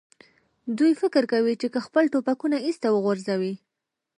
دوی 0.77 0.91
فکر 1.01 1.23
کوي، 1.31 1.53
چې 1.61 1.67
که 1.73 1.79
خپل 1.87 2.03
ټوپکونه 2.13 2.57
ایسته 2.67 2.87
وغورځوي. 2.91 3.53